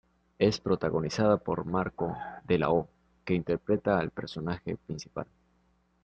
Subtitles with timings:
[0.39, 2.89] Es protagonizada por Marco de la O,
[3.23, 5.27] que interpreta al personaje principal.